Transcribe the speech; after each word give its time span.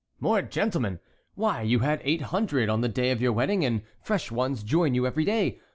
"More 0.19 0.41
gentlemen! 0.41 0.99
why, 1.35 1.61
you 1.61 1.81
had 1.81 2.01
eight 2.03 2.23
hundred 2.23 2.69
on 2.69 2.81
the 2.81 2.89
day 2.89 3.11
of 3.11 3.21
your 3.21 3.33
wedding, 3.33 3.63
and 3.63 3.83
fresh 4.01 4.31
ones 4.31 4.63
join 4.63 4.95
you 4.95 5.05
every 5.05 5.25
day. 5.25 5.59